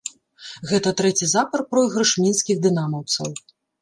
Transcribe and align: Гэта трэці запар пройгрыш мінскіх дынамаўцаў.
Гэта 0.69 0.93
трэці 1.01 1.29
запар 1.33 1.63
пройгрыш 1.73 2.15
мінскіх 2.25 2.57
дынамаўцаў. 2.67 3.29